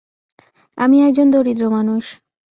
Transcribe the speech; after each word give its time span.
আমি 0.77 0.97
এক 1.01 1.11
জন 1.13 1.27
দরিদ্র 1.29 1.63
মানুষ। 1.69 2.03